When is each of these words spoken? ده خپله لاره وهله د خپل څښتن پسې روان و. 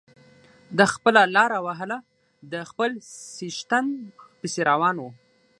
ده 0.77 0.85
خپله 0.93 1.21
لاره 1.35 1.59
وهله 1.65 1.97
د 2.51 2.53
خپل 2.69 2.91
څښتن 3.35 3.85
پسې 4.39 4.61
روان 4.71 4.95
و. 4.99 5.03